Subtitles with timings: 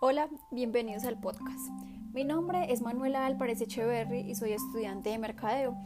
[0.00, 1.70] Hola, bienvenidos al podcast.
[2.12, 5.76] Mi nombre es Manuela Álvarez Echeverry y soy estudiante de mercadeo.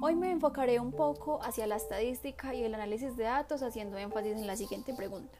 [0.00, 4.34] Hoy me enfocaré un poco hacia la estadística y el análisis de datos haciendo énfasis
[4.34, 5.36] en la siguiente pregunta.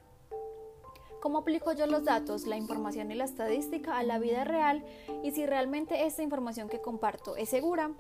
[1.22, 4.84] ¿Cómo aplico yo los datos, la información y la estadística a la vida real
[5.22, 7.92] y si realmente esta información que comparto es segura?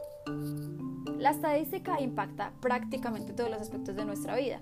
[1.18, 4.60] La estadística impacta prácticamente todos los aspectos de nuestra vida,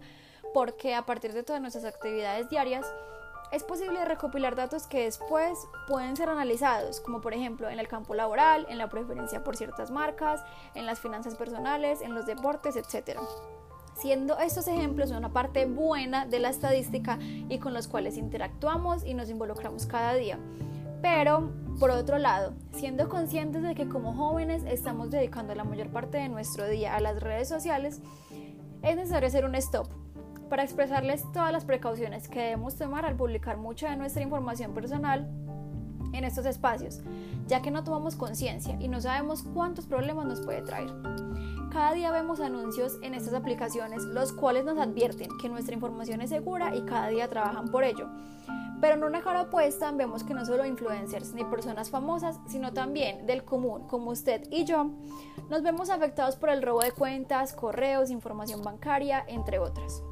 [0.53, 2.85] porque a partir de todas nuestras actividades diarias
[3.53, 8.15] es posible recopilar datos que después pueden ser analizados, como por ejemplo en el campo
[8.15, 10.45] laboral, en la preferencia por ciertas marcas,
[10.75, 13.19] en las finanzas personales, en los deportes, etc.
[13.95, 19.15] Siendo estos ejemplos una parte buena de la estadística y con los cuales interactuamos y
[19.15, 20.39] nos involucramos cada día.
[21.01, 26.19] Pero, por otro lado, siendo conscientes de que como jóvenes estamos dedicando la mayor parte
[26.19, 28.01] de nuestro día a las redes sociales,
[28.83, 29.87] es necesario hacer un stop
[30.55, 35.29] para expresarles todas las precauciones que debemos tomar al publicar mucha de nuestra información personal
[36.13, 37.01] en estos espacios,
[37.49, 40.93] ya que no tomamos conciencia y no sabemos cuántos problemas nos puede traer.
[41.73, 46.31] Cada día vemos anuncios en estas aplicaciones, los cuales nos advierten que nuestra información es
[46.31, 48.09] segura y cada día trabajan por ello.
[48.81, 53.27] Pero en una cara opuesta vemos que no solo influencers ni personas famosas, sino también
[53.27, 54.93] del común, como usted y yo,
[55.51, 60.05] nos vemos afectados por el robo de cuentas, correos, información bancaria, entre otras.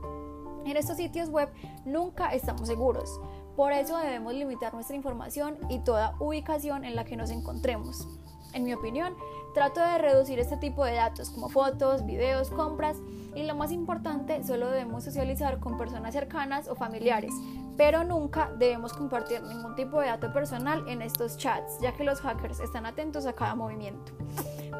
[0.65, 1.49] En estos sitios web
[1.85, 3.21] nunca estamos seguros,
[3.57, 8.09] por eso debemos limitar nuestra información y toda ubicación en la que nos encontremos.
[8.55, 9.15] En mi opinión,
[9.55, 12.99] trato de reducir este tipo de datos como fotos, videos, compras
[13.35, 17.33] y lo más importante, solo debemos socializar con personas cercanas o familiares,
[17.77, 22.21] pero nunca debemos compartir ningún tipo de dato personal en estos chats, ya que los
[22.21, 24.13] hackers están atentos a cada movimiento.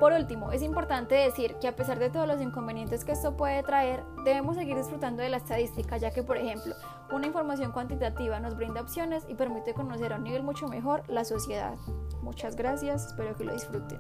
[0.01, 3.63] Por último, es importante decir que a pesar de todos los inconvenientes que esto puede
[3.63, 6.75] traer, debemos seguir disfrutando de la estadística, ya que, por ejemplo,
[7.13, 11.25] una información cuantitativa nos brinda opciones y permite conocer a un nivel mucho mejor la
[11.25, 11.75] sociedad.
[12.23, 13.99] Muchas gracias, espero que lo disfruten.